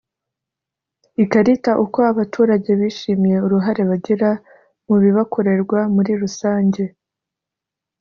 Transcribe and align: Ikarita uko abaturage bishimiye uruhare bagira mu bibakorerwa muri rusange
Ikarita 1.23 1.71
uko 1.83 1.99
abaturage 2.11 2.71
bishimiye 2.81 3.37
uruhare 3.45 3.83
bagira 3.89 4.29
mu 4.87 4.95
bibakorerwa 5.03 5.79
muri 5.95 6.11
rusange 6.21 6.83